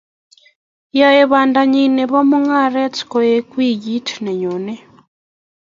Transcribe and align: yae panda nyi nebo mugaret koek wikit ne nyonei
yae 0.99 1.23
panda 1.31 1.61
nyi 1.71 1.83
nebo 1.95 2.17
mugaret 2.29 2.95
koek 3.11 3.47
wikit 3.57 4.07
ne 4.23 4.31
nyonei 4.41 4.81